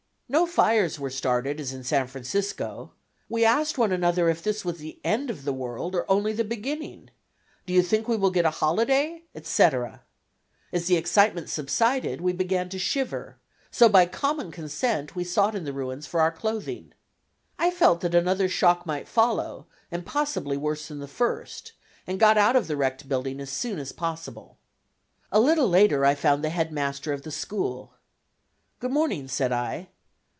[0.33, 2.93] No fires were started, as in San Francisco.
[3.27, 6.45] We asked one another "if this was the end of the world or only the
[6.45, 7.09] beginning."
[7.65, 10.03] "Do you think we will get a holiday?" etc.
[10.71, 13.39] As the excitement subsided, we began to shiver,
[13.71, 16.93] so by common consent we sought in the ruins for our clothing.
[17.59, 21.73] I felt that another shock might follow, and possibly worse than the first,
[22.07, 24.57] and got out of the wrecked building as soon as possible.
[25.29, 27.95] A little later I found the Head Master of the school.
[28.79, 29.89] "Good morning," said I.